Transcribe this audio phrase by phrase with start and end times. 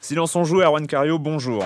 [0.00, 1.64] Silence on joue, Erwan Cario, bonjour.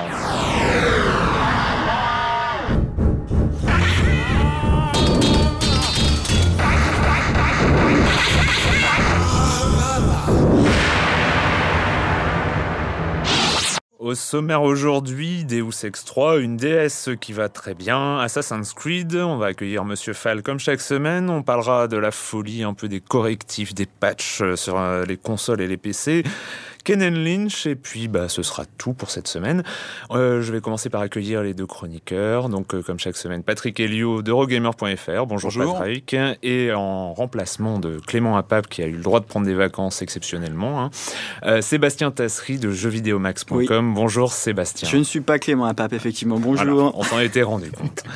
[13.99, 19.37] Au sommaire aujourd'hui, Deus Ex 3, une DS qui va très bien, Assassin's Creed, on
[19.37, 23.01] va accueillir Monsieur Fall comme chaque semaine, on parlera de la folie, un peu des
[23.01, 26.25] correctifs, des patchs sur euh, les consoles et les PC,
[26.85, 29.63] Kenan Lynch, et puis bah, ce sera tout pour cette semaine.
[30.11, 33.79] Euh, je vais commencer par accueillir les deux chroniqueurs, donc euh, comme chaque semaine, Patrick
[33.79, 35.79] Helio d'Eurogamer.fr, bonjour, Bonjour.
[35.79, 39.55] Patrick, et en remplacement de Clément Apap qui a eu le droit de prendre des
[39.55, 40.91] vacances exceptionnellement, hein,
[41.45, 44.89] euh, Sébastien Tasserie de jeuxvideomax.com, bonjour Sébastien.
[44.89, 46.39] Je ne suis pas Clément à Pape, effectivement.
[46.39, 46.65] Bonjour.
[46.65, 48.03] Voilà, on s'en était rendu compte.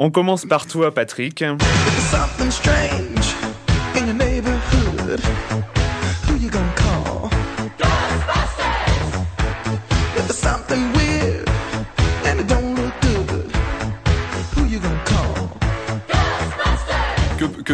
[0.00, 1.40] On commence par toi, Patrick.
[1.40, 3.34] something strange
[3.96, 5.20] in your neighborhood.
[6.28, 7.07] Who you gonna call?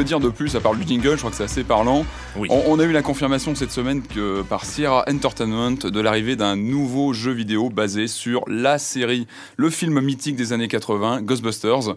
[0.05, 2.05] Dire de plus à part le jingle Je crois que c'est assez parlant.
[2.37, 2.49] Oui.
[2.51, 6.57] On, on a eu la confirmation cette semaine que par Sierra Entertainment de l'arrivée d'un
[6.57, 11.95] nouveau jeu vidéo basé sur la série, le film mythique des années 80, Ghostbusters.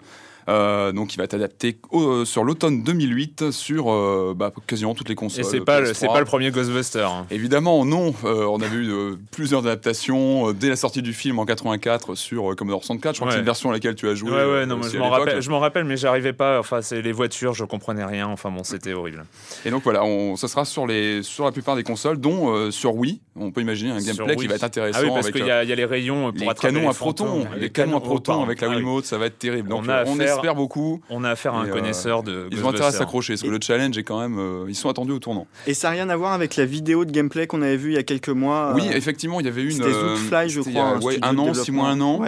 [0.50, 5.10] Euh, donc, il va être adapté au- sur l'automne 2008 sur euh, bah, quasiment toutes
[5.10, 5.42] les consoles.
[5.42, 5.94] Et c'est pas, le- PS3.
[5.96, 7.02] c'est pas le premier Ghostbuster.
[7.10, 7.26] hein.
[7.32, 8.14] Évidemment, non.
[8.24, 12.56] Euh, on avait eu plusieurs adaptations euh, dès la sortie du film en 84 sur
[12.56, 13.16] Commodore 64.
[13.16, 13.32] Je crois Ouais.
[13.32, 14.32] que c'est une version à laquelle tu as joué.
[14.32, 16.60] Ouais, ouais, non, je m'en rappelle, je m'en rappelle, mais j'arrivais pas.
[16.60, 18.28] Enfin, c'est les voitures, je comprenais rien.
[18.28, 19.26] Enfin, bon, c'était horrible.
[19.66, 22.96] Et donc voilà, on, ça sera sur, les, sur la plupart des consoles, dont sur
[22.96, 23.20] Wii.
[23.40, 25.64] On peut imaginer un gameplay qui va être intéressant Ah oui, parce qu'il y, a
[25.64, 28.62] il y a les rayons pour les canons à protons, les canons à protons avec
[28.62, 28.70] la.
[28.72, 28.76] Ah.
[28.76, 29.70] Wiimote, ça va être terrible.
[29.70, 31.02] Donc On a on affaire- espère beaucoup.
[31.10, 33.44] On a affaire à un Et, euh, connaisseur de Ils ont intérêt à s'accrocher parce
[33.44, 34.38] que le challenge est quand même.
[34.40, 35.48] euh, ils sont attendus au tournant.
[35.66, 37.96] Et ça n'a rien à voir avec la vidéo de gameplay qu'on avait vue il
[37.96, 38.74] y a quelques mois.
[38.76, 39.72] Oui, euh, effectivement, il y avait une.
[39.72, 41.00] C'était Zootfly, je crois.
[41.22, 42.22] un an, six mois, un an.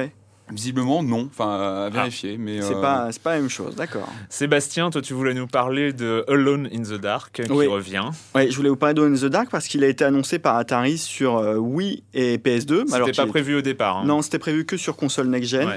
[0.52, 1.28] Visiblement, non.
[1.32, 2.38] Enfin, à vérifier.
[2.38, 4.08] Mais C'est euh, pas, c'est pas la même chose, d'accord.
[4.30, 7.68] Sébastien, toi, tu voulais nous parler de Alone in the Dark qui Oui.
[7.68, 8.06] revient.
[8.36, 10.56] Ouais, je voulais vous parler de In the Dark parce qu'il a été annoncé par
[10.58, 12.86] Atari sur euh, Wii et PS2.
[12.88, 13.98] C'était pas prévu au départ.
[13.98, 14.04] hein.
[14.06, 15.68] Non, c'était prévu que sur console next-gen.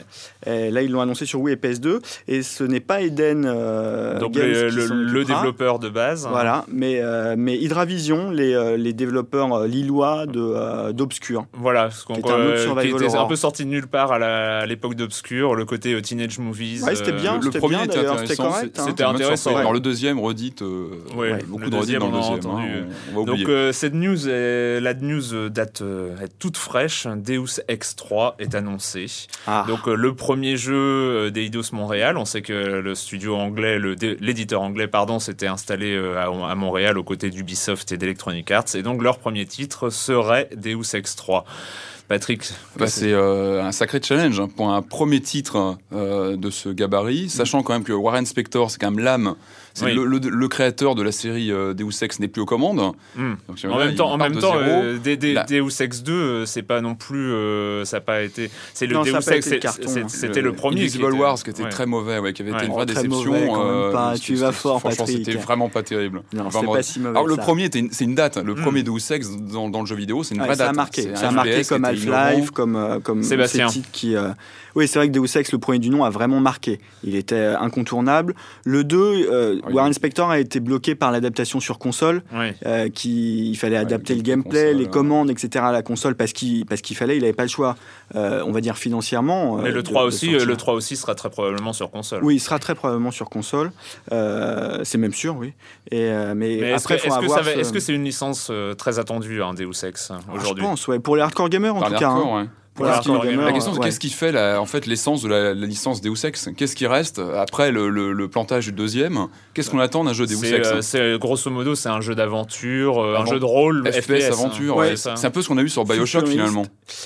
[0.46, 0.70] Ouais.
[0.70, 2.00] Là, ils l'ont annoncé sur Wii et PS2.
[2.28, 6.26] Et ce n'est pas Eden euh, Donc Games le, qui le- développeur de base.
[6.30, 11.46] Voilà, mais, euh, mais Hydravision, les, les développeurs lillois de, euh, d'Obscur.
[11.52, 13.86] Voilà, ce qu'on- Qui était un autre euh, qui était un peu sorti de nulle
[13.86, 16.82] part à la- à l'époque d'Obscur, le côté euh, Teenage Movies.
[16.84, 18.42] Ouais, c'était euh, bien, le c'était premier bien était c'était intéressant.
[18.44, 18.78] correct.
[18.78, 18.84] hein.
[18.88, 19.50] c'était intéressant.
[19.54, 19.60] Ouais.
[19.60, 22.34] Alors le deuxième redite, euh, Ouais, beaucoup le de redites dans le deuxième.
[22.36, 22.68] hein, entendu.
[23.08, 23.44] on, on va oublier.
[23.44, 27.06] Donc euh, cette news, est- la news date euh, est toute fraîche.
[27.16, 29.06] Deus Ex 3 est annoncé.
[29.46, 29.64] Ah.
[29.68, 32.16] Donc euh, le premier jeu d'Eidos Montréal.
[32.16, 36.54] On sait que le studio anglais, le l'éditeur anglais, pardon, s'était installé euh, à, à
[36.54, 38.74] Montréal aux côtés d'Ubisoft et d'Electronic Arts.
[38.74, 41.44] Et donc leur premier titre serait Deus Ex 3.
[42.12, 42.42] Patrick,
[42.76, 47.30] Bah, c'est euh, un sacré challenge hein, pour un premier titre euh, de ce gabarit,
[47.30, 49.34] sachant quand même que Warren Spector, c'est quand même l'âme,
[49.74, 49.94] c'est Oui.
[49.94, 52.92] le, le- le créateur de la série euh, Deus Ex n'est plus aux commandes.
[53.16, 53.34] Hmm.
[53.48, 54.64] Donc, En même temps, en même de temps, zéro.
[54.64, 55.44] euh, des- des- Là.
[55.48, 58.50] Deus Ex 2, euh, c'est pas non plus, euh, ça n'a pas été.
[58.74, 60.06] C'est le Non, ça Deus a pas Ex, le hein.
[60.08, 60.76] c'était le, premier.
[60.76, 61.68] qui Invisible était- Wars, qui était ouais.
[61.68, 62.58] très mauvais, ouais, qui avait Ouais.
[62.58, 63.30] été une vraie très déception.
[63.32, 64.14] mauvais quand même euh, pas.
[64.14, 66.22] c'était- Tu vas fort, Franchement, c'était vraiment pas terrible.
[66.32, 66.72] Non, Enfin, c'est bon.
[66.74, 67.42] pas si mauvais Alors le ça.
[67.42, 68.36] premier, c'est une date.
[68.38, 68.62] Le Hmm.
[68.62, 70.68] premier Deus Ex dans, dans le jeu vidéo, c'est une vraie ça date.
[70.70, 71.84] a marqué, ça a marqué comme.
[71.84, 73.68] Half-Life, comme, comme Sébastien.
[73.68, 74.14] ces titres qui.
[74.74, 76.80] Oui, c'est vrai que Deus Ex, le premier du nom, a vraiment marqué.
[77.04, 78.34] Il était incontournable.
[78.64, 78.98] Le 2,
[79.30, 79.74] euh, Oui.
[79.74, 82.54] Warren Spector a été bloqué par l'adaptation sur console, Ouais.
[82.66, 84.90] euh, qui il fallait adapter le le gameplay, console, les ouais.
[84.90, 85.64] commandes, etc.
[85.66, 87.76] à la console parce qu'il parce qu'il fallait, il n'avait pas le choix.
[88.14, 89.58] euh, on va dire financièrement.
[89.58, 92.22] euh, Mais le de- 3 de aussi, le 3 aussi sera très probablement sur console.
[92.22, 93.72] Oui, il sera très probablement sur console.
[94.12, 95.52] Euh, c'est même sûr, oui.
[95.90, 98.74] Et, euh, mais, est-ce après, que est-ce que va- est-ce que c'est une licence euh,
[98.74, 100.62] très attendue, hein, Deus Ex, Ah, aujourd'hui?
[100.64, 100.98] Je pense, ouais.
[100.98, 102.08] Pour les hardcore gamers, en Par tout cas.
[102.10, 102.42] hein.
[102.42, 102.48] ouais.
[102.74, 103.84] Pour Voilà, la question, c'est ouais.
[103.84, 106.48] qu'est-ce qui fait la, en fait l'essence de la, la licence Deus Ex?
[106.56, 109.26] Qu'est-ce qui reste après le, le- le plantage du deuxième?
[109.52, 112.98] Qu'est-ce qu'on attend d'un jeu Deus Ex euh, c'est grosso modo, c'est un jeu d'aventure,
[112.98, 114.28] euh, un Avant- jeu de rôle, FPS, hein.
[114.32, 114.96] aventure, Ouais, ouais.
[114.96, 115.16] c'est ça.
[115.16, 116.32] c'est un peu ce qu'on a eu sur Bioshock Futuriste.
[116.32, 116.64] finalement.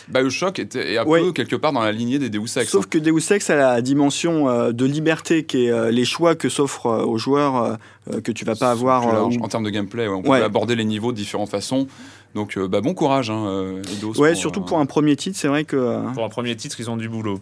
[0.09, 1.21] Bioshock était est un Ouais.
[1.21, 2.69] peu quelque part dans la lignée des Deus Ex.
[2.71, 6.37] Sauf que Deus Ex a la dimension euh, de liberté qui est euh, les choix
[6.37, 7.75] que s'offrent euh, aux joueurs euh,
[8.15, 9.09] euh, que tu vas pas avoir.
[9.09, 10.39] Euh, En termes de gameplay, ouais, on Ouais.
[10.39, 11.89] peut aborder les niveaux de différentes façons.
[12.37, 15.17] Donc euh, bah, bon courage, hein, euh, Eidos, Ouais, pour, surtout euh, pour un premier
[15.17, 16.13] titre, c'est vrai que.
[16.13, 17.41] Pour un premier titre, ils ont du boulot.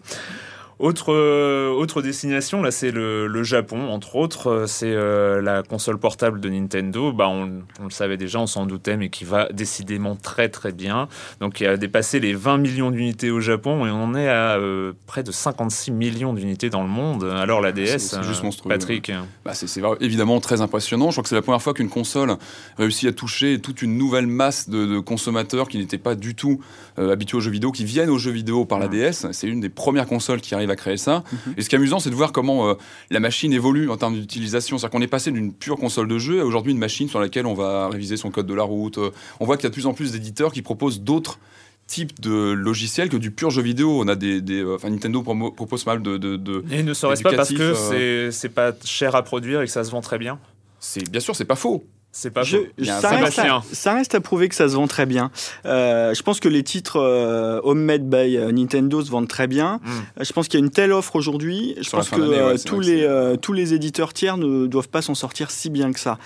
[0.77, 4.47] Autre, euh, autre destination, là, c'est le, le Japon, entre autres.
[4.47, 7.13] euh, C'est euh, la console portable de Nintendo.
[7.13, 10.73] Bah, on, on le savait déjà, on s'en doutait, mais qui va décidément très très
[10.73, 11.07] bien.
[11.39, 14.57] Donc, il a dépassé les 20 millions d'unités au Japon et on en est à
[14.57, 17.23] euh, près de 56 millions d'unités dans le monde.
[17.23, 18.67] Alors, la DS, c'est- c'est juste monstrueux.
[18.69, 19.11] Patrick.
[19.45, 21.07] Bah, c'est évidemment très impressionnant.
[21.09, 22.35] Je crois que c'est la première fois qu'une console
[22.77, 26.59] réussit à toucher toute une nouvelle masse de, de consommateurs qui n'étaient pas du tout
[26.97, 29.27] habitués aux jeux vidéo, qui viennent aux jeux vidéo par la DS.
[29.31, 31.23] C'est une des premières consoles qui arrive à créer ça.
[31.57, 32.73] Et ce qui est amusant, c'est de voir comment euh,
[33.09, 34.77] la machine évolue en termes d'utilisation.
[34.77, 37.45] C'est-à-dire qu'on est passé d'une pure console de jeu à aujourd'hui une machine sur laquelle
[37.45, 38.97] on va réviser son code de la route.
[38.97, 41.39] Euh, On voit qu'il y a de plus en plus d'éditeurs qui proposent d'autres
[41.87, 44.01] types de logiciels que du pur jeu vidéo.
[44.01, 46.81] On a des, des- euh, enfin Nintendo promo- propose pas mal de, de- de- Et
[46.81, 49.83] ne serait-ce pas parce que Éducatif, c'est c'est pas cher à produire et que ça
[49.83, 50.39] se vend très bien?
[50.79, 51.83] C'est bien sûr c'est pas faux.
[52.17, 53.57] C'est pas Je- ça, reste Sébastien.
[53.57, 55.31] à, ça reste à prouver que ça se vend très bien.
[55.65, 59.81] Euh, je pense que les titres euh, homemade by euh, Nintendo se vendent très bien.
[59.83, 59.89] Mm.
[60.21, 61.73] Euh, Je pense qu'il y a une telle offre aujourd'hui.
[61.77, 64.87] Je Sur pense que euh, ouais, tous, les, euh, tous les éditeurs tiers ne doivent
[64.87, 66.17] pas s'en sortir si bien que ça.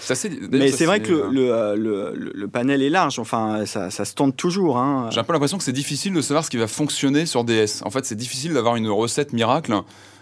[0.52, 3.18] Mais c'est vrai que le, le, le- le- le panel est large.
[3.18, 4.78] Enfin, ça, ça se tente toujours.
[4.78, 5.10] Hein.
[5.12, 7.82] J'ai un peu l'impression que c'est difficile de savoir ce qui va fonctionner sur DS.
[7.84, 9.74] En fait, c'est difficile d'avoir une recette miracle,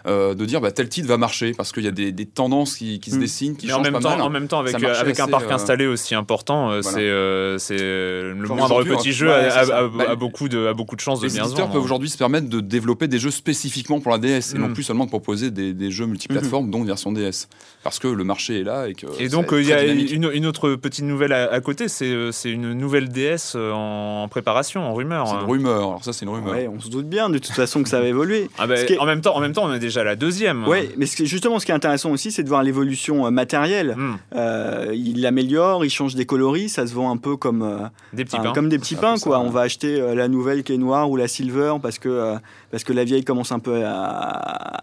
[0.07, 2.75] euh, de dire bah, tel titre va marcher, parce qu'il y a des, des tendances
[2.75, 3.19] qui, qui se Mm.
[3.19, 4.21] dessinent, qui Mais en changent même, pas temps, mal.
[4.21, 6.97] en même temps, avec, avec un parc euh, installé aussi important, euh, voilà.
[6.97, 9.77] c'est euh, c'est, euh, le moindre petit jeu ouais, a, c'est ça.
[9.77, 11.69] a- a- Bah, a beaucoup de, a beaucoup de chances de Les bien se éditeurs
[11.71, 14.73] peuvent aujourd'hui se permettre de développer des jeux spécifiquement pour la DS et non Mm.
[14.73, 17.47] plus seulement de proposer des, des jeux multiplateformes, dont version DS.
[17.83, 19.05] Parce que le marché est là et que.
[19.19, 22.05] Et donc, euh, il y a une, une autre petite nouvelle à, à côté, c'est
[22.05, 25.27] euh, c'est une nouvelle DS euh, en préparation, en rumeur.
[25.27, 25.39] C'est hein.
[25.43, 25.77] une rumeur.
[25.77, 26.53] Alors, ça, c'est une rumeur.
[26.53, 28.49] Ouais, on se doute bien de toute façon que ça va évoluer.
[28.57, 30.67] Ah ben, en, même temps, en même temps, on est déjà la deuxième.
[30.67, 33.95] Ouais, mais ce justement, ce qui est intéressant aussi, c'est de voir l'évolution euh, matérielle.
[33.97, 37.87] Hmm, Euh, il l'améliore, il change des coloris, ça se vend un peu comme, euh,
[38.13, 38.53] des petits pains.
[38.53, 39.15] comme des petits pains.
[39.17, 39.37] Quoi.
[39.37, 42.35] ça, On va acheter la nouvelle qui est noire ou la silver parce que,
[42.71, 43.91] parce que la vieille commence un peu à,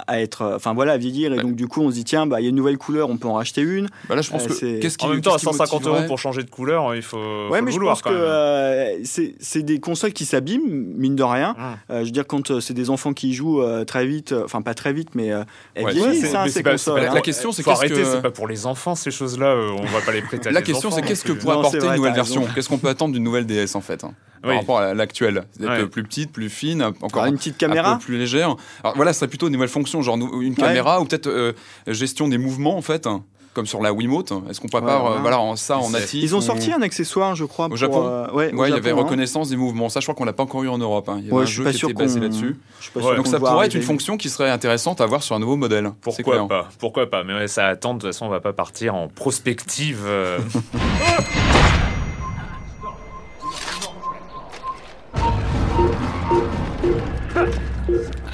[0.07, 0.43] à être.
[0.43, 1.33] euh, Enfin voilà, à vieillir.
[1.33, 1.43] Et Ouais.
[1.43, 3.17] donc, du coup, on se dit tiens, bah, il y a une nouvelle couleur, on
[3.17, 3.89] peut en racheter une.
[4.09, 4.81] Bah là, je pense Euh, que.
[4.81, 7.03] Qu'est-ce qui, En même temps, à qu'est-ce qui 150 euros pour changer de couleur, il
[7.03, 8.25] faut, ouais, faut mais le je pense quand que même.
[8.25, 8.99] euh,
[9.41, 10.63] c'est des consoles qui s'abîment,
[10.97, 11.55] mine de rien.
[11.91, 14.33] Euh, je veux dire, quand euh, c'est des enfants qui y jouent euh, très vite,
[14.33, 15.45] euh, enfin pas très vite, mais euh,
[15.75, 17.01] elles Ouais, vieillissent, c'est- hein, ces pas- consoles.
[17.01, 17.21] pas- La hein.
[17.21, 19.55] question, c'est qu'est-ce que- c'est pas pour les enfants ces choses-là.
[19.79, 22.15] on va pas les prêter à La question, c'est qu'est-ce que pourrait apporter une nouvelle
[22.15, 22.47] version.
[22.55, 24.57] Qu'est-ce qu'on peut attendre d'une nouvelle DS en fait hein, par Oui.
[24.59, 25.87] rapport à l'actuelle Ouais.
[25.87, 28.57] plus petite, plus fine, encore Alors, une petite caméra peu plus légère.
[28.83, 31.53] Alors voilà, ce serait plutôt une nouvelle fonction, genre une caméra ou peut-être euh,
[31.87, 33.23] gestion des mouvements en fait, hein,
[33.53, 34.33] comme sur la Wiimote.
[34.51, 35.17] Est-ce qu'on peut Ouais, pas voilà.
[35.17, 37.67] euh, voilà en ça en natif Ils ont ou- sorti un accessoire, je crois.
[37.67, 38.95] Au pour, Japon euh, Ouais, au Ouais, il y avait hein.
[38.97, 39.89] reconnaissance des mouvements.
[39.89, 41.09] Ça, je crois qu'on l'a pas encore eu en Europe.
[41.09, 41.17] hein.
[41.19, 42.57] Il y avait Ouais, un je suis jeu pas qui sûr était basé là-dessus.
[42.97, 45.57] Ouais, Donc ça pourrait être une fonction qui serait intéressante à voir sur un nouveau
[45.57, 45.87] modèle.
[46.09, 47.95] C'est Pourquoi pas Pourquoi pas Mais ouais, ça attend.
[47.95, 50.01] De toute façon, on va pas partir en prospective.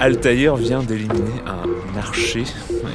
[0.01, 2.45] Altaïr vient d'éliminer un archer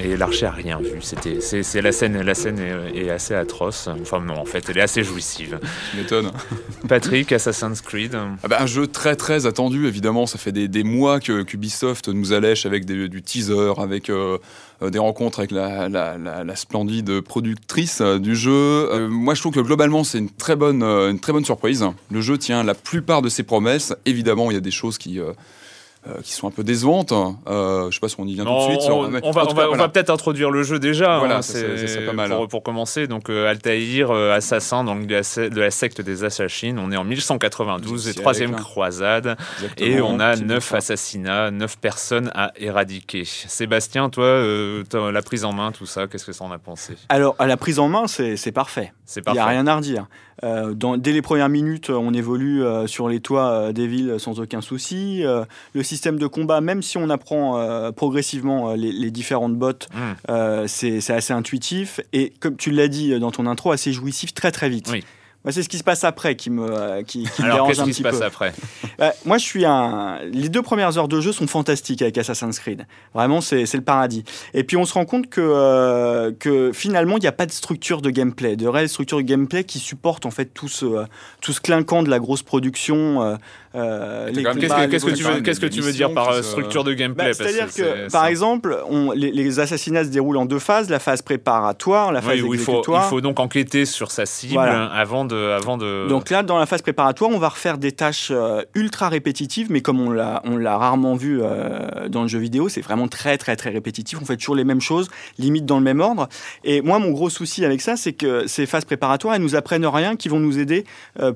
[0.04, 0.98] et l'archer a rien vu.
[1.02, 3.88] C'était, c'est, c'est la scène, la scène est, est assez atroce.
[4.02, 5.60] Enfin non, en fait, elle est assez jouissive.
[5.92, 6.32] Tu m'étonnes.
[6.88, 8.16] Patrick, Assassin's Creed.
[8.44, 12.08] Ah bah, un jeu très très attendu évidemment, ça fait des, des mois que qu'Ubisoft
[12.08, 14.40] nous allèche avec des- du teaser, avec euh,
[14.82, 18.52] euh, des rencontres avec la, la- la- la splendide productrice euh, du jeu.
[18.52, 21.86] Euh, moi je trouve que globalement c'est une très bonne une très bonne surprise.
[22.10, 23.94] Le jeu tient la plupart de ses promesses.
[24.08, 25.32] Évidemment il y a des choses qui euh,
[26.08, 27.12] euh, qui sont un peu décevantes.
[27.48, 28.90] Euh, je sais pas si on y vient tout de suite.
[28.92, 29.88] on, mais on va, voilà.
[29.90, 31.20] peut-être introduire le jeu déjà.
[31.20, 32.30] Voilà, hein, ça, c'est- pas mal.
[32.30, 36.02] Pour, pour commencer, donc euh, Altaïr, euh, assassin donc, de, la, se- de la secte
[36.02, 36.76] des Assassins.
[36.78, 38.58] On est en 1192, et troisième hein.
[38.58, 39.38] croisade.
[39.58, 43.24] Exactement, Et on a neuf assassinats, neuf personnes à éradiquer.
[43.26, 46.96] Sébastien, toi, euh, la prise en main, tout ça, qu'est-ce que ça en a pensé?
[47.10, 48.92] Alors, à la prise en main, c'est parfait.
[49.06, 50.08] C'est Il n'y a rien à redire.
[50.44, 54.16] Euh, dans- dès les premières minutes, on évolue euh, sur les toits euh, des villes
[54.20, 55.24] sans aucun souci.
[55.74, 57.62] Le système de combat, même si on apprend
[57.94, 60.68] progressivement les, les différentes bottes, Mm.
[60.68, 62.00] c'est c'est assez intuitif.
[62.14, 64.90] Et comme tu l'as dit dans ton intro, assez jouissif très très vite.
[64.92, 65.04] Oui.
[65.46, 67.70] Moi, c'est ce qui se passe après qui me, euh, qui, qui me Alors, dérange
[67.70, 68.52] qu'est-ce un qui petit se passe après?
[69.00, 70.18] Euh, moi, je suis un.
[70.32, 72.88] Les deux premières heures de jeu sont fantastiques avec Assassin's Creed.
[73.14, 74.24] Vraiment, c'est c'est le paradis.
[74.56, 77.52] Et puis, on se rend compte que, euh, que finalement, il n'y a pas de
[77.52, 81.06] structure de gameplay, de réelle structure de gameplay qui supporte en fait tout ce,
[81.42, 83.22] tout ce clinquant de la grosse production.
[83.22, 83.36] euh,
[83.76, 85.92] euh, les Qu'est-ce que, qu'est-ce que les tu veux, même qu'est-ce que des tu veux
[85.92, 87.26] dire par euh, structure de gameplay?
[87.28, 90.46] Bah, C'est-à-dire c'est- que, c'est- par c'est- exemple, on- les, les assassinats se déroulent en
[90.46, 93.04] deux phases la phase préparatoire, la phase Oui, où il faut, exécutoire.
[93.06, 94.86] il faut donc enquêter sur sa cible Voilà.
[94.86, 96.08] avant de, avant de.
[96.08, 99.82] Donc là, dans la phase préparatoire, on va refaire des tâches euh, ultra répétitives, mais
[99.82, 101.42] comme on l'a, on l'a rarement vu
[102.10, 104.20] dans le jeu vidéo, c'est vraiment très très très répétitif.
[104.22, 106.28] On fait toujours les mêmes choses, limite dans le même ordre.
[106.64, 109.86] Et moi, mon gros souci avec ça, c'est que ces phases préparatoires, elles nous apprennent
[109.86, 110.86] rien, qui vont nous aider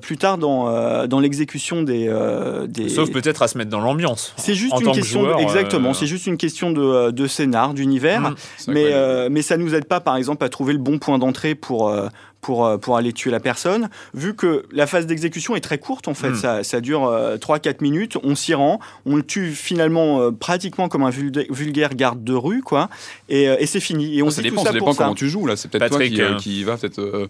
[0.02, 2.88] plus tard dans, dans l'exécution des, euh, des.
[2.88, 4.32] Sauf peut-être à se mettre dans l'ambiance.
[4.36, 5.90] C'est juste en une tant que question, joueur, de- exactement.
[5.90, 8.20] euh, C'est juste une question de, de scénar, d'univers.
[8.20, 8.34] Mm.
[8.68, 11.54] Mais, euh, mais ça nous aide pas, par exemple, à trouver le bon point d'entrée
[11.54, 12.08] pour, euh,
[12.40, 13.90] pour, euh, pour aller tuer la personne.
[14.14, 16.34] Vu que la phase d'exécution est très courte, en fait, Mm.
[16.36, 21.02] ça, ça dure 3-4 minutes, on s'y rend, on le tue finalement euh, pratiquement comme
[21.02, 22.88] un vulga- vulgaire garde de rue, quoi,
[23.28, 24.16] et, euh, et c'est fini.
[24.18, 25.04] Et on ça dit tout dépend, ça ça dépend ça.
[25.04, 25.56] comment tu joues là.
[25.56, 27.26] C'est peut-être toi Patrick, qui, euh, euh, qui va peut-être euh,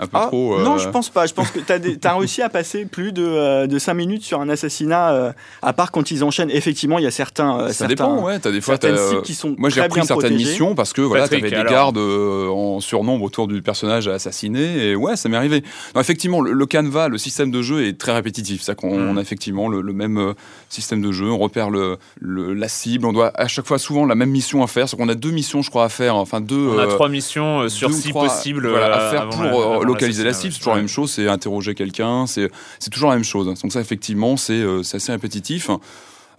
[0.00, 0.54] un peu Ah, trop.
[0.58, 1.26] euh, Non, je pense pas.
[1.26, 1.72] Je pense que tu
[2.06, 5.72] as, réussi à passer plus de, euh, de 5 minutes sur un assassinat, euh, à
[5.72, 6.50] part quand ils enchaînent.
[6.50, 7.58] Effectivement, il y a certains.
[7.60, 8.38] euh, Ça certains- dépend, ouais.
[8.38, 10.34] T'as des fois, certaines qui sont Moi, j'ai bien certaines protégées.
[10.34, 14.12] missions parce que voilà, Patrick, t'avais des gardes euh, en surnombre autour du personnage à
[14.14, 15.62] assassiner et ouais, ça m'est arrivé.
[15.94, 18.62] Non, effectivement, le, le canevas, le système de jeu est très répétitif.
[18.62, 19.10] C'est qu'on Mm.
[19.10, 20.34] on a effectivement le, le même
[20.68, 21.30] système de jeu.
[21.30, 23.06] On repère le, le- la cible.
[23.06, 24.88] On doit à chaque fois souvent la même mission à faire.
[24.88, 26.16] C'est qu'on a deux missions, je crois, à faire.
[26.16, 26.68] Enfin deux.
[26.74, 29.42] On a trois missions sur deux ou si trois, possible voilà, euh, à faire pour
[29.42, 30.52] euh, localiser la cible.
[30.52, 32.50] C'est toujours la même chose, c'est interroger quelqu'un, c'est
[32.90, 33.46] toujours la même chose.
[33.46, 35.70] Donc ça, effectivement, c'est euh, c'est assez répétitif.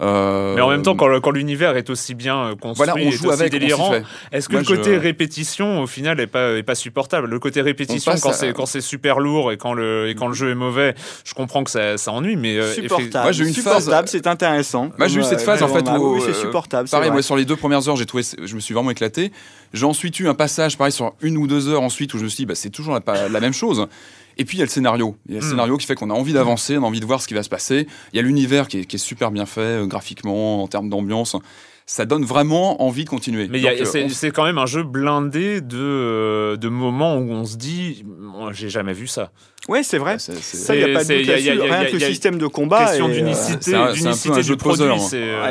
[0.01, 3.11] Euh, Mais en même temps, quand, l'univers est aussi bien euh, construit, voilà, on est
[3.11, 3.93] joue aussi avec, on s'y délirant,
[4.31, 7.27] est-ce que Moi, le côté je- répétition, au final, est pas, est pas supportable?
[7.29, 10.27] Le côté répétition, quand à- c'est quand c'est super lourd et quand le et quand
[10.27, 13.11] le jeu est mauvais, je comprends que ça, ça ennuie, mais euh, Supportable.
[13.23, 14.89] Moi, j'ai eu une phase- supportable, c'est intéressant.
[14.97, 16.89] Moi, j'ai eu cette phase en fait vraiment, où oui, c'est supportable.
[16.89, 17.13] Pareil, vrai.
[17.13, 19.31] moi sur les deux premières heures, j'ai trouvé, je me suis vraiment éclaté.
[19.73, 22.29] J'ai ensuite eu un passage, pareil sur une ou deux heures ensuite où je me
[22.29, 23.87] suis dit, bah, c'est toujours la même chose.
[24.37, 25.15] Et puis il y a le scénario.
[25.27, 25.49] Il y a le Mm.
[25.49, 27.43] scénario qui fait qu'on a envie d'avancer, on a envie de voir ce qui va
[27.43, 27.87] se passer.
[28.13, 30.89] Il y a l'univers qui est, qui est super bien fait euh, graphiquement, en termes
[30.89, 31.35] d'ambiance.
[31.87, 33.47] Ça donne vraiment envie de continuer.
[33.49, 37.43] Mais euh, c'est on- quand même un jeu blindé de, euh, de moments où on
[37.43, 39.31] se dit, moi, j'ai jamais vu ça.
[39.67, 40.17] Ouais, c'est vrai.
[40.17, 40.31] Ça,
[40.75, 41.99] il n'y a pas de doute y a- y a- Rien y a- que le
[41.99, 42.85] système de combat.
[42.85, 44.85] Question est, d'unicité, d'unicité du jeu de produit.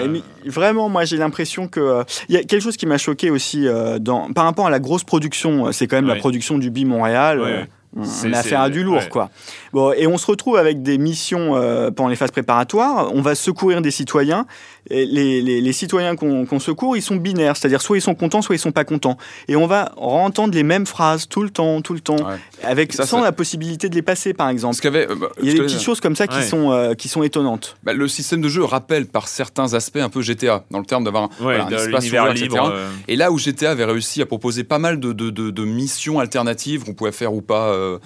[0.09, 3.31] mais vraiment, moi j'ai l'impression que euh, il y a quelque chose qui m'a choqué
[3.31, 5.71] aussi euh, dans, par rapport à la grosse production.
[5.73, 7.41] C'est quand même la production du BI Montréal.
[7.41, 7.65] Euh.
[7.97, 9.09] On C'est- on a affaire à du lourd, ouais.
[9.09, 9.31] quoi.
[9.73, 13.11] Bon, et on se retrouve avec des missions euh, pendant les phases préparatoires.
[13.13, 14.47] On va secourir des citoyens.
[14.89, 18.55] Les, les- les citoyens qu'on secourt, ils sont binaires, c'est-à-dire soit ils sont contents, soit
[18.57, 19.19] ils sont pas contents.
[19.47, 22.37] Et on va entendre les mêmes phrases tout le temps, tout le temps, Ouais.
[22.65, 24.77] avec Ça, sans la possibilité de les passer, par exemple.
[24.87, 26.43] Euh, bah, Il y a des petites choses comme ça qui Ouais.
[26.43, 27.77] sont euh, qui sont étonnantes.
[27.85, 31.05] bah, le système de jeu rappelle par certains aspects un peu GTA, dans le terme
[31.05, 32.57] d'avoir un, Ouais, voilà, un de espace ouvert, libre.
[32.57, 32.65] etc.
[32.73, 35.65] euh, Et là où GTA avait réussi à proposer pas mal de, de- de- de
[35.65, 37.99] missions alternatives qu'on pouvait faire ou pas euh,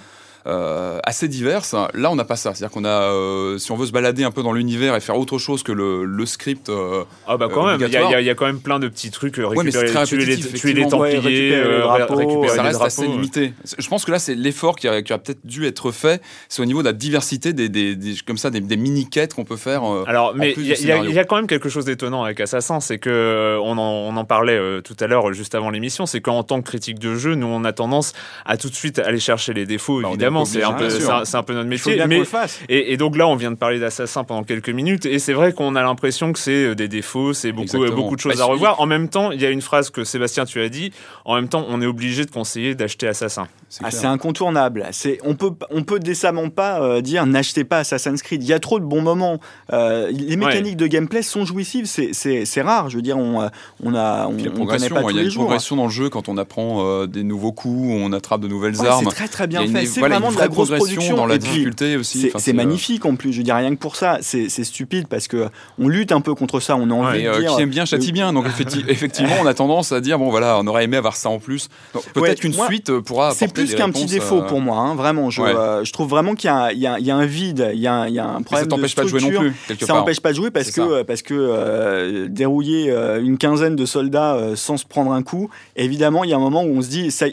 [1.03, 2.53] assez diverses, là on n'a pas ça.
[2.53, 5.17] C'est-à-dire qu'on a, euh, si on veut se balader un peu dans l'univers et faire
[5.17, 8.21] autre chose que le, le script, euh, Ah bah quand euh, même, il y, a-
[8.21, 10.25] y y quand même plein de petits trucs, euh, Ouais, mais c'est récupérer, très tuer,
[10.25, 10.83] les, tuer les.
[10.83, 13.15] Ouais, Templiers, récupérer les euh, drapeaux, récupérer ça les reste assez drapeaux, euh.
[13.15, 13.53] limité.
[13.79, 16.21] Je pense que là, c'est l'effort qui a, peut-être dû être fait.
[16.49, 19.45] C'est au niveau de la diversité des, des- des- comme ça, des, des mini-quêtes qu'on
[19.45, 19.83] peut faire.
[19.83, 22.99] euh, Alors, mais il y, a- y quand même quelque chose d'étonnant avec Assassin, c'est
[22.99, 26.21] que euh, on en, on en parlait euh, tout à l'heure, juste avant l'émission, c'est
[26.21, 28.13] qu'en tant que critique de jeu, nous on a tendance
[28.45, 30.01] à tout de suite aller chercher les défauts.
[30.01, 31.15] Bah, évidemment, c'est un peu, obligé, bien c'est sûr.
[31.15, 32.01] un, c'est un peu notre métier.
[32.07, 32.21] Mais
[32.67, 35.53] et, et donc là, on vient de parler d'Assassin pendant quelques minutes, et c'est vrai
[35.53, 37.91] qu'on a l'impression que c'est euh, des défauts, c'est beaucoup, Exactement.
[37.91, 38.81] euh, beaucoup de choses Bah, à revoir.
[38.81, 40.91] En même temps, il y a une phrase que Sébastien tu as dit.
[41.23, 43.47] En même temps, on est obligé de conseiller d'acheter Assassin.
[43.77, 44.87] C'est Ah, c'est incontournable.
[44.91, 48.41] C'est on peut on peut décemment pas euh, dire n'achetez pas Assassin's Creed.
[48.43, 49.39] Il y a trop de bons moments.
[49.73, 51.85] Euh, les mécaniques de gameplay sont jouissives.
[51.85, 52.89] C'est rare.
[52.89, 53.47] Je veux dire on euh,
[53.83, 55.43] on a on, connaît pas il tous y a les une jours.
[55.43, 58.79] progression dans le jeu quand on apprend euh, des nouveaux coups, on attrape de nouvelles
[58.79, 59.05] Ouais, armes.
[59.09, 59.85] c'est très très bien une, fait.
[59.85, 62.21] C'est voilà, vraiment une de la grosse production dans la puis, difficulté aussi.
[62.21, 63.33] C'est Enfin, magnifique en plus.
[63.33, 66.59] Je dire rien que pour ça, c'est stupide parce que on lutte un peu contre
[66.59, 66.75] ça.
[66.77, 67.55] On a envie de dire.
[67.55, 68.31] qui aime bien châtie bien.
[68.33, 71.29] Donc effecti- effectivement, on a tendance à dire bon voilà, on aurait aimé avoir ça
[71.29, 71.67] en plus.
[71.93, 74.95] Peut-être Ouais, qu'une suite pourra apporter plus des qu'un petit défaut euh, pour moi, hein,
[74.95, 75.29] vraiment.
[75.29, 75.55] Je, ouais.
[75.55, 77.93] euh, je trouve vraiment qu'il y, a un- y y a vide, il y a
[77.93, 79.85] un, il y a un Mais problème ça t'empêche pas de jouer non plus quelque
[79.85, 82.91] Ça n'empêche pas de jouer parce que, euh, parce que dérouiller
[83.21, 86.63] une quinzaine de soldats sans se prendre un coup, évidemment, il y a un moment
[86.63, 87.11] où on se dit.
[87.11, 87.25] Ça,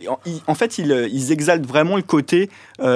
[0.47, 2.51] en, fait, ils, ils exaltent vraiment le côté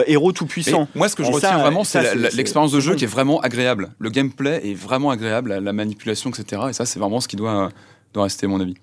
[0.06, 0.88] héros Mais tout-puissant.
[0.94, 3.40] moi, ce que je Et retiens ça, vraiment, c'est l'expérience de jeu qui est vraiment
[3.40, 3.90] agréable.
[3.98, 6.62] Le gameplay est vraiment agréable, la, la manipulation, etc.
[6.70, 7.70] Et ça, c'est vraiment ce qui doit,
[8.14, 8.74] doit rester, à mon avis.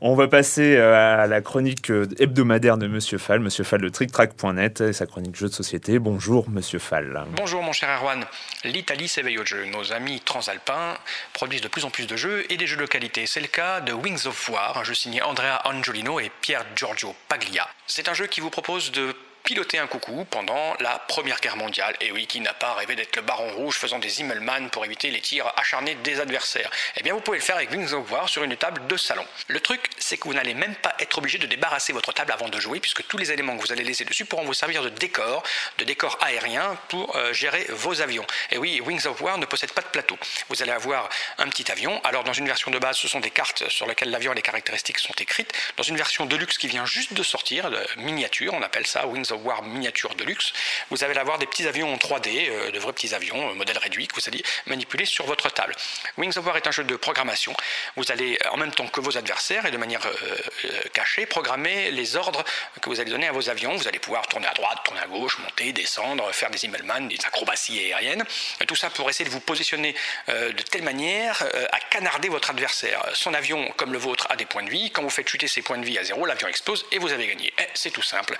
[0.00, 3.88] On va passer euh, à la chronique euh, hebdomadaire de Monsieur Fall, Monsieur Fall de
[3.88, 5.98] TrickTrack.net et sa chronique jeux de société.
[5.98, 7.24] Bonjour Monsieur Fall.
[7.36, 8.24] Bonjour mon cher Erwan.
[8.64, 9.64] L'Italie s'éveille au jeu.
[9.66, 10.96] Nos amis transalpins
[11.32, 13.26] produisent de plus en plus de jeux et des jeux de qualité.
[13.26, 17.14] C'est le cas de Wings of War, un jeu signé Andrea Angiolino et Pierre Giorgio
[17.28, 17.66] Paglia.
[17.86, 19.14] C'est un jeu qui vous propose de
[19.46, 21.94] piloté un coucou pendant la Première Guerre mondiale.
[22.00, 25.12] Et oui, qui n'a pas rêvé d'être le baron rouge faisant des Himmelmann pour éviter
[25.12, 28.28] les tirs acharnés des adversaires Eh bien, vous pouvez le faire avec Wings of War
[28.28, 29.24] sur une table de salon.
[29.46, 32.48] Le truc, c'est que vous n'allez même pas être obligé de débarrasser votre table avant
[32.48, 34.88] de jouer, puisque tous les éléments que vous allez laisser dessus pourront vous servir de
[34.88, 35.44] décor,
[35.78, 38.26] de décor aérien pour euh, gérer vos avions.
[38.50, 40.18] Et oui, Wings of War ne possède pas de plateau.
[40.48, 42.00] Vous allez avoir un petit avion.
[42.02, 44.42] Alors, dans une version de base, ce sont des cartes sur lesquelles l'avion et les
[44.42, 45.52] caractéristiques sont écrites.
[45.76, 49.06] Dans une version de luxe qui vient juste de sortir, de miniature, on appelle ça
[49.06, 50.52] Wings of War miniature de luxe,
[50.90, 53.78] vous allez avoir des petits avions en 3D, euh, de vrais petits avions, euh, modèle
[53.78, 55.74] réduit, que vous allez manipuler sur votre table.
[56.16, 57.54] Wings of War est un jeu de programmation.
[57.96, 61.90] Vous allez, euh, en même temps que vos adversaires et de manière euh, cachée, programmer
[61.90, 62.44] les ordres
[62.80, 63.76] que vous allez donner à vos avions.
[63.76, 67.18] Vous allez pouvoir tourner à droite, tourner à gauche, monter, descendre, faire des Himmelmann, des
[67.24, 68.24] acrobaties aériennes.
[68.66, 69.94] Tout ça pour essayer de vous positionner
[70.28, 73.02] de telle manière à canarder votre adversaire.
[73.12, 74.90] Son avion, comme le vôtre, a des points de vie.
[74.90, 77.26] Quand vous faites chuter ses points de vie à zéro, l'avion explose et vous avez
[77.26, 77.52] gagné.
[77.58, 78.36] Eh, c'est tout simple.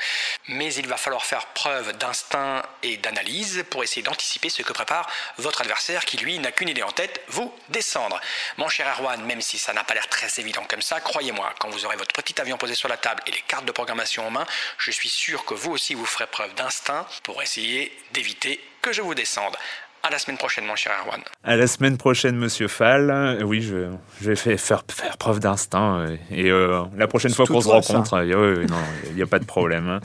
[0.49, 5.09] Mais il va falloir faire preuve d'instinct et d'analyse pour essayer d'anticiper ce que prépare
[5.39, 8.21] votre adversaire qui, lui, n'a qu'une idée en tête, vous descendre.
[8.57, 11.69] Mon cher Erwan, même si ça n'a pas l'air très évident comme ça, croyez-moi, quand
[11.71, 14.31] vous aurez votre petit avion posé sur la table et les cartes de programmation en
[14.31, 14.47] main,
[14.79, 19.03] je suis sûr que vous aussi vous ferez preuve d'instinct pour essayer d'éviter que je
[19.03, 19.57] vous descende.
[20.03, 21.21] À la semaine prochaine, mon cher Erwan.
[21.43, 23.41] À la semaine prochaine, monsieur Fall.
[23.45, 23.91] Oui, je,
[24.21, 25.99] je vais faire, faire, faire preuve d'instinct.
[25.99, 28.65] euh, Et euh, la prochaine fois qu'on se rencontre, euh,
[29.09, 29.99] il n'y a pas de problème.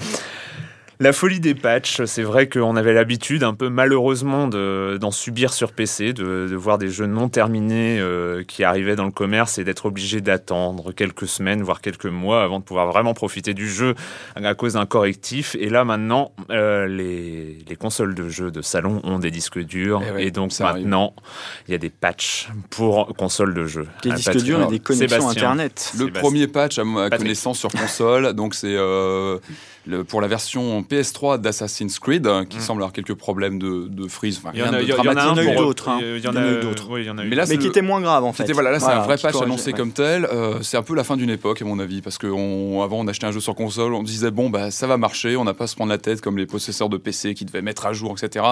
[1.02, 5.52] La folie des patchs, c'est vrai qu'on avait l'habitude, un peu malheureusement, de- d'en subir
[5.52, 9.58] sur PC, de, de voir des jeux non terminés euh, qui arrivaient dans le commerce
[9.58, 13.68] et d'être obligé d'attendre quelques semaines, voire quelques mois avant de pouvoir vraiment profiter du
[13.68, 13.96] jeu
[14.36, 15.56] à cause d'un correctif.
[15.60, 20.04] Et là, maintenant, euh, les, les consoles de jeux de salon ont des disques durs.
[20.20, 21.16] Eh et donc maintenant,
[21.68, 23.88] il y a des patchs pour consoles de jeux.
[24.04, 25.32] Des disques Patrick, durs et des connexions Sébastien.
[25.32, 25.92] Internet.
[25.96, 26.22] Le Sébastien.
[26.22, 27.22] premier patch à ma Patrick.
[27.24, 29.40] connaissance sur console, donc c'est euh,
[29.88, 34.08] le- pour la version PS3 d'Assassin's Creed, hein, qui semble avoir quelques problèmes de, de
[34.08, 34.40] freeze.
[34.44, 34.58] Enfin, Mm.
[34.58, 36.00] Il y en a, y en un eu d'autres, hein.
[36.02, 36.88] Il y en a eu d'autres.
[36.90, 38.52] Oui, Mais là, Mais c'est qui était moins grave en fait.
[38.52, 39.78] Voilà, là c'est un Voilà, vrai qui patch annoncé ouais.
[39.78, 40.26] comme tel.
[40.26, 43.28] Euh, c'est un peu la fin d'une époque à mon avis parce qu'avant on, achetait
[43.28, 45.68] un jeu sur console, on disait bon bah ça va marcher, on n'a pas à
[45.68, 48.46] se prendre la tête comme les possesseurs de PC qui devaient mettre à jour, etc.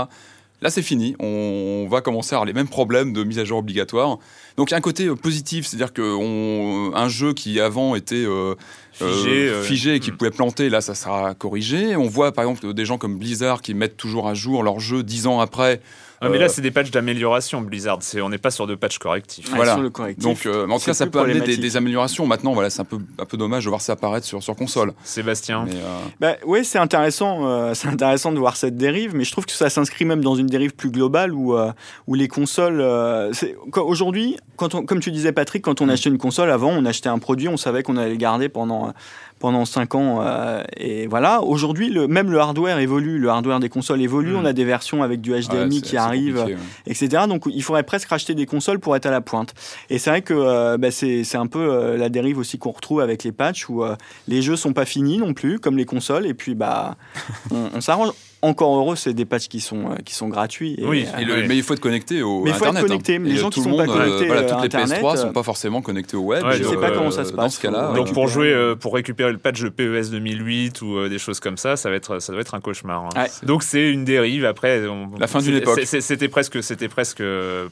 [0.62, 3.60] Là c'est fini, on, va commencer à avoir les mêmes problèmes de mise à jour
[3.60, 4.20] obligatoire.
[4.58, 8.56] Donc il y a un côté euh, positif, c'est-à-dire qu'un jeu qui avant était euh,
[9.00, 10.18] Figé, euh, euh, figé et qui mm.
[10.18, 11.96] pouvait planter, là ça sera corrigé.
[11.96, 15.04] On voit par exemple des gens comme Blizzard qui mettent toujours à jour leur jeu
[15.04, 15.82] dix ans après.
[16.22, 18.00] Ah, mais Euh, là, c'est des patchs d'amélioration, Blizzard.
[18.02, 19.50] C'est- On n'est pas sur de patchs correctifs.
[19.50, 19.74] Ouais, Voilà.
[19.74, 20.24] sur le correctif.
[20.24, 22.26] Donc, euh, en tout cas, ça peut amener des, améliorations.
[22.28, 24.94] Maintenant, voilà, c'est un peu, un peu dommage de voir ça apparaître sur, sur console.
[25.04, 25.66] Sébastien.
[25.66, 29.32] Mais, euh, Bah, oui, c'est intéressant, euh, c'est intéressant de voir cette dérive, mais je
[29.32, 31.72] trouve que ça s'inscrit même dans une dérive plus globale où, euh,
[32.08, 32.82] où les consoles.
[32.82, 33.32] euh,
[33.76, 37.10] Aujourd'hui, quand on- comme tu disais, Patrick, quand on achetait une console, avant, on achetait
[37.10, 38.94] un produit, on savait qu'on allait le garder pendant.
[39.40, 43.70] Pendant 5 ans euh, et voilà aujourd'hui le, même le hardware évolue le hardware des
[43.70, 44.36] consoles évolue Mm.
[44.38, 46.58] on a des versions avec du HDMI ouais, qui arrivent ouais.
[46.88, 47.24] etc.
[47.28, 49.54] Donc il faudrait presque racheter des consoles pour être à la pointe.
[49.90, 52.72] Et c'est vrai que euh, bah, c'est c'est un peu euh, la dérive aussi qu'on
[52.72, 53.96] retrouve avec les patchs où euh,
[54.28, 56.96] les jeux sont pas finis non plus, comme les consoles, et puis bah
[57.52, 58.12] on, on s'arrange.
[58.42, 60.76] Encore heureux, c'est des patchs qui sont, euh, qui sont gratuits.
[60.78, 61.48] Et, Oui, euh, Et le- Ouais.
[61.48, 62.84] Mais il faut être connecté au Mais il faut être Internet.
[62.88, 63.16] connecté.
[63.18, 63.22] hein.
[63.24, 65.18] Les Et gens tout qui sont pas monde, euh, connectés, voilà, toutes les Internet, PS3
[65.18, 66.46] sont euh, pas forcément connectées au web.
[66.46, 68.76] Ouais, je sais pas comment ça se dans passe, ce cas-là, Donc pour jouer, euh,
[68.76, 71.96] pour récupérer le patch de PES 2008 ou euh, des choses comme ça, ça va
[71.98, 73.06] être, ça doit être un cauchemar.
[73.14, 73.22] hein.
[73.24, 73.28] Ouais.
[73.44, 74.46] Donc c'est une dérive.
[74.46, 75.82] Après, on- La fin d'une époque.
[75.84, 77.22] C'était presque, c'était presque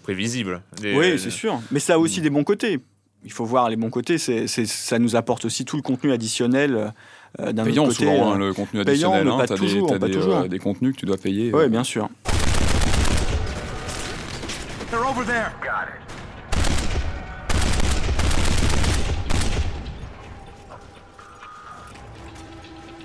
[0.04, 0.62] prévisible.
[0.84, 1.60] Les- Oui, c'est sûr.
[1.72, 2.80] Mais ça a aussi des bons côtés.
[3.26, 4.18] Il faut voir les bons côtés.
[4.18, 6.94] C'est, c'est- ça nous apporte aussi tout le contenu additionnel
[7.40, 8.06] euh, d'un payant autre côté.
[8.12, 9.28] souvent euh, hein, le contenu payant, additionnel.
[9.28, 9.38] hein.
[9.38, 10.38] pas T'as des- toujours, t'as pas des, toujours.
[10.38, 11.52] euh, des contenus que tu dois payer.
[11.54, 11.68] Oui, euh.
[11.70, 12.10] bien sûr.
[14.90, 15.52] They're over there.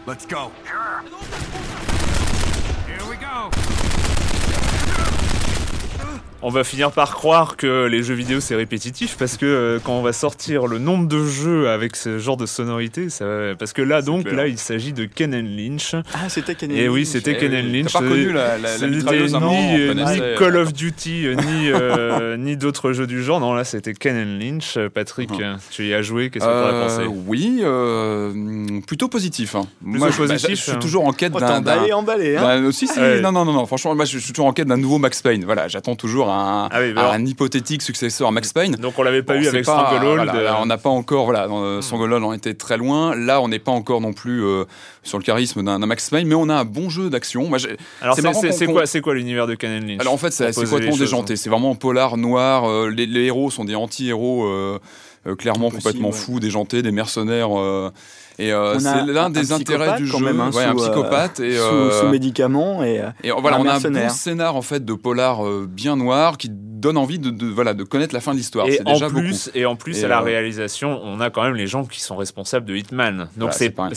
[0.06, 0.50] Let's go.
[2.86, 3.50] Here we go.
[6.44, 9.92] On va finir par croire que les jeux vidéo c'est répétitif parce que euh, quand
[9.92, 13.72] on va sortir le nombre de jeux avec ce genre de sonorité, ça va- parce
[13.72, 14.34] que là donc clair.
[14.34, 15.94] là il s'agit de Ken Lynch.
[16.14, 17.08] Ah, c'était Ken Et oui, Lynch.
[17.12, 17.72] c'était Eh Ken oui.
[17.82, 17.92] Lynch.
[17.92, 21.26] T'as pas connu la, la, la mitrailleuse à ni, euh, ni euh, Call of Duty,
[21.46, 23.38] ni, euh, ni d'autres jeux du genre.
[23.38, 24.78] Non, là, c'était Ken Lynch.
[24.92, 27.62] Patrick, euh, tu y as joué, qu'est-ce que tu en as pensé oui,
[28.86, 29.54] plutôt positif.
[29.54, 29.66] hein.
[29.80, 30.78] Moi, je, positif, bah, je suis hein.
[30.80, 31.58] toujours en quête Oh, d'un.
[31.58, 32.36] emballé, emballé.
[32.36, 33.20] Hein Ouais.
[33.20, 35.44] non, non, non, non, franchement, moi je suis toujours en quête d'un nouveau Max Payne.
[35.44, 38.76] Voilà, j'attends toujours un, Ah oui, alors- un hypothétique successeur à Max Payne.
[38.76, 40.16] Donc, on l'avait pas Bon, eu avec pas- Stranglehold.
[40.24, 43.14] voilà, euh, là, on n'a pas encore, voilà, dans, euh, Stranglehold, on était très loin.
[43.14, 44.64] Là, on n'est pas encore non plus euh,
[45.02, 47.50] sur le charisme d'un Max Payne, mais on a un bon jeu d'action.
[48.00, 50.00] Alors, c'est quoi, c'est quoi l'univers de Ken Lynch?
[50.00, 51.36] Alors en fait, c'est complètement déjanté.
[51.36, 52.64] C'est vraiment polar noir.
[52.68, 54.44] euh, les, les héros sont des anti-héros.
[54.46, 54.78] euh,
[55.38, 56.14] clairement complètement ouais.
[56.16, 57.56] fou, déjanté, des mercenaires.
[57.56, 57.90] euh,
[58.38, 60.18] et euh, c'est l'un un- des intérêts du jeu.
[60.18, 63.30] même, hein, Ouais, un sous, euh, psychopathe et sous, euh, sous médicaments et, euh, et
[63.30, 66.96] voilà, on a un bon scénar en fait de polar euh, bien noir qui donne
[66.96, 68.66] envie de, de- voilà de connaître la fin de l'histoire.
[68.66, 69.58] Et en déjà plus, beaucoup.
[69.58, 72.16] et en plus Et, à la réalisation, on a quand même les gens qui sont
[72.16, 73.18] responsables de Hitman.
[73.18, 73.90] Donc Voilà, c'est pas-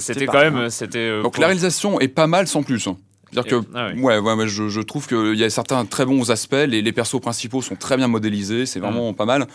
[0.00, 0.98] c'était quand même, c'était.
[0.98, 2.86] euh, Donc pour- la réalisation est pas mal sans plus.
[2.88, 2.96] hein.
[3.32, 4.00] C'est-à-dire que ah oui.
[4.00, 6.54] ouais, ouais, je, je trouve qu'il y a certains très bons aspects.
[6.54, 9.16] Les, les persos principaux sont très bien modélisés, c'est vraiment Mm.
[9.16, 9.46] pas mal.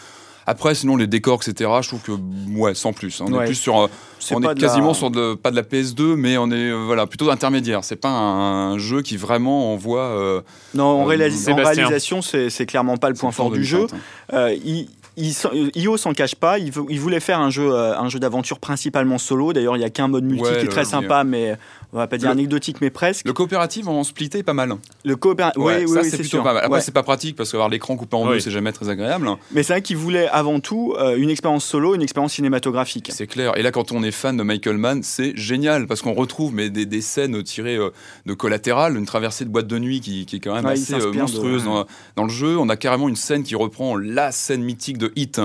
[0.47, 1.69] Après, sinon les décors, etc.
[1.81, 2.11] Je trouve que
[2.57, 3.21] ouais, sans plus.
[3.21, 3.43] On Ouais.
[3.43, 3.87] est plus sur, euh,
[4.31, 6.69] on pas est de la- quasiment sur de, pas de la PS2, mais on est
[6.71, 7.83] euh, voilà plutôt intermédiaire.
[7.83, 10.01] C'est pas un, jeu qui vraiment envoie.
[10.01, 10.41] euh,
[10.73, 13.85] Non, en, Euh, réalis- en réalisation, c'est clairement pas le point fort du jeu.
[13.91, 13.97] hein.
[14.33, 16.57] Euh, il, IO s'en cache pas.
[16.59, 19.53] Il, veut- il voulait faire un jeu, euh, un jeu d'aventure principalement solo.
[19.53, 21.57] D'ailleurs, il y a qu'un mode multi Ouais, qui est très sympa, mais
[21.93, 23.25] on va pas dire Le- anecdotique, mais presque.
[23.27, 24.73] Le coopératif en splitté est pas mal.
[25.03, 26.43] Le coopéra- Ouais, oui, oui, c'est plutôt sûr.
[26.43, 26.63] pas mal.
[26.63, 26.81] Après, Ouais.
[26.81, 28.35] c'est pas pratique parce qu'avoir l'écran coupé en Oui.
[28.35, 29.29] deux, c'est jamais très agréable.
[29.51, 33.11] Mais c'est vrai qu'il voulait avant tout euh, une expérience solo, une expérience cinématographique.
[33.13, 33.57] C'est clair.
[33.57, 36.69] Et là, quand on est fan de Michael Mann, c'est génial parce qu'on retrouve mais
[36.69, 37.89] des, des scènes tirées euh,
[38.25, 41.11] de collatéral, une traversée de boîte de nuit qui, qui est quand même assez euh,
[41.11, 42.57] de- monstrueuse dans, dans le jeu.
[42.57, 45.41] On a carrément une scène qui reprend la scène mythique de Hit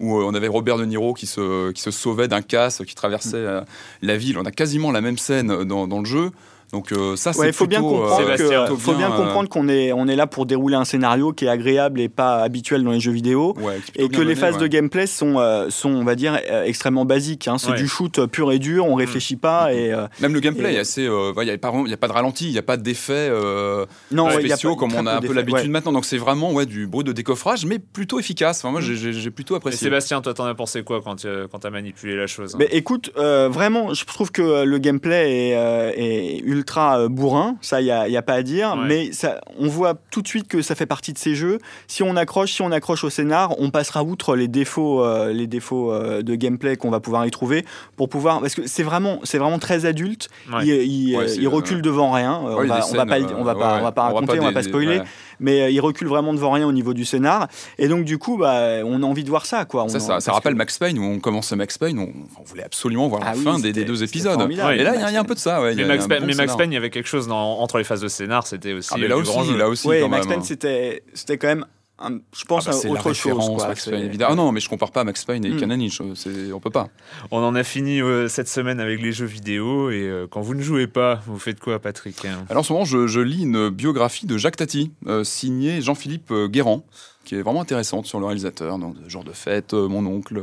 [0.00, 2.94] où euh, on avait Robert De Niro qui se, qui se sauvait d'un casse qui
[2.94, 3.60] traversait euh,
[4.02, 4.38] la ville.
[4.38, 6.30] On a quasiment la même scène dans, dans le jeu.
[6.72, 8.94] Donc euh, ça, c'est Ouais, il faut bien plutôt, comprendre, euh, que- Sébastien, plutôt faut
[8.94, 12.00] bien euh, comprendre qu'on est, on est là pour dérouler un scénario qui est agréable
[12.00, 13.54] et pas habituel dans les jeux vidéo.
[13.60, 14.60] ouais, Et que bien les phases ouais.
[14.62, 17.48] de gameplay sont, euh, sont, on va dire, euh, extrêmement basiques.
[17.48, 17.58] hein.
[17.58, 17.76] C'est Ouais.
[17.76, 19.72] du shoot pur et dur, on réfléchit pas.
[19.74, 21.06] Et, euh, Même le gameplay Et- est assez.
[21.06, 22.76] euh, Il n'y a, pas il y a pas de ralenti, il n'y a pas
[22.76, 25.62] d'effets euh, non, ouais, il y a spéciaux pas- comme on a un peu l'habitude
[25.64, 25.68] Ouais.
[25.68, 25.92] maintenant.
[25.92, 28.58] Donc c'est vraiment ouais, du bruit de décoffrage, mais plutôt efficace.
[28.64, 29.78] Enfin, moi, j'ai- plutôt Et apprécié.
[29.86, 32.58] Sébastien, toi, t'en as pensé quoi quand tu as manipulé la chose hein?
[32.60, 37.08] Mais écoute, euh, vraiment, je trouve que euh, le gameplay est, euh, est ultra euh,
[37.08, 38.86] bourrin, ça, il n'y a, y a pas à dire, Ouais.
[38.86, 41.58] mais ça, on voit tout de suite que ça fait partie de ces jeux.
[41.86, 45.46] Si on accroche, si on accroche au scénar, on passera outre les défauts, euh, les
[45.46, 47.64] défauts euh, de gameplay qu'on va pouvoir y trouver
[47.96, 50.28] pour pouvoir, parce que c'est vraiment, c'est vraiment très adulte.
[50.52, 50.66] Ouais.
[50.66, 52.38] Il, il, Ouais, c'est, il recule euh, devant rien.
[52.40, 54.14] Ouais, on, va, on va pas, on va euh, pas, ouais, on va pas ouais.
[54.14, 55.04] raconter, on va pas spoiler, ouais.
[55.40, 57.48] Mais euh, il recule vraiment devant rien au niveau du scénar.
[57.78, 59.84] Et donc du coup, bah, on a envie de voir ça, quoi.
[59.84, 62.12] On Ça, en- ça, ça rappelle que- Max Payne où on commençait Max Payne, on,
[62.40, 64.38] on voulait absolument voir Ah la oui, fin des, deux épisodes.
[64.50, 65.60] Et là, il y, a- il y a un peu de ça.
[65.62, 66.56] Ouais, Mais Max, Payne, bon mais Max scénar.
[66.58, 68.98] Payne, il y avait quelque chose dans- entre les phases de scénar, c'était aussi Ah,
[68.98, 69.88] mais là aussi, là aussi.
[69.88, 70.36] Oui, quand Max même.
[70.36, 71.64] Payne, c'était, c'était quand même,
[72.00, 73.32] un- je pense, Ah bah, c'est à la autre chose.
[73.32, 73.68] référence, Quoi.
[73.68, 74.30] Max C'est- Payne, évidemment.
[74.32, 75.56] Ah non, mais je compare pas Max Payne et Mm.
[75.58, 76.00] Cananich.
[76.14, 76.88] C'est, on peut pas.
[77.30, 80.54] On en a fini euh, cette semaine avec les jeux vidéo et euh, quand vous
[80.54, 82.44] ne jouez pas, vous faites quoi, Patrick hein?
[82.48, 86.32] Alors en ce moment, je, je lis une biographie de Jacques Tati, euh, signée Jean-Philippe
[86.46, 86.84] Guérand,
[87.24, 88.78] qui est vraiment intéressante sur le réalisateur.
[88.78, 90.40] Donc, genre de fête, euh, mon oncle.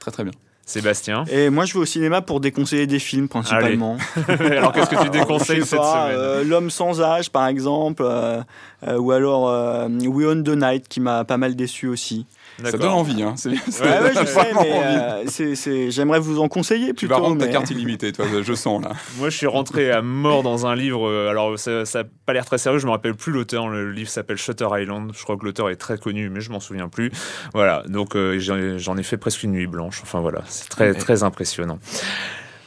[0.00, 0.32] Très très bien.
[0.70, 3.96] Sébastien Et moi, je vais au cinéma pour déconseiller des films principalement.
[4.28, 8.40] Alors qu'est-ce que tu déconseilles cette pas, semaine euh, L'homme sans âge, par exemple, euh,
[8.86, 12.24] euh, ou alors We Own the Night, qui m'a pas mal déçu aussi.
[12.64, 13.22] Ça donne envie.
[13.22, 13.34] Hein.
[13.36, 14.86] C'est- ça Ouais, ouais, donne je sais, vraiment mais envie.
[14.86, 17.14] euh, c'est- c'est- j'aimerais vous en conseiller Tu plutôt.
[17.14, 18.90] vas rendre ta carte illimitée, toi, je sens là.
[19.18, 21.08] Moi, je suis rentré à mort dans un livre.
[21.08, 22.78] euh, Alors, ça n'a pas l'air très sérieux.
[22.78, 23.68] Je me rappelle plus l'auteur.
[23.68, 25.12] Le livre s'appelle Shutter Island.
[25.16, 27.10] Je crois que l'auteur est très connu, mais je m'en souviens plus.
[27.54, 27.82] Voilà.
[27.88, 30.00] Donc, euh, j'en j'en ai fait presque une nuit blanche.
[30.02, 30.40] Enfin, voilà.
[30.46, 31.78] C'est très, très impressionnant.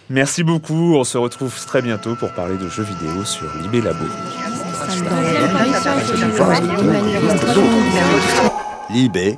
[0.10, 0.96] Merci beaucoup.
[0.96, 4.06] On se retrouve très bientôt pour parler de jeux vidéo sur Libé Labo.
[8.90, 9.38] Libé